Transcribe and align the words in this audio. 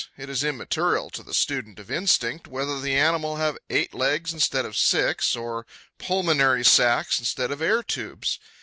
It 0.17 0.31
is 0.31 0.43
immaterial 0.43 1.11
to 1.11 1.21
the 1.21 1.31
student 1.35 1.77
of 1.77 1.91
instinct 1.91 2.47
whether 2.47 2.79
the 2.81 2.95
animal 2.97 3.35
have 3.35 3.59
eight 3.69 3.93
legs 3.93 4.33
instead 4.33 4.65
of 4.65 4.75
six, 4.75 5.35
or 5.35 5.67
pulmonary 5.99 6.65
sacs 6.65 7.19
instead 7.19 7.51
of 7.51 7.61
air 7.61 7.83
tubes. 7.83 8.39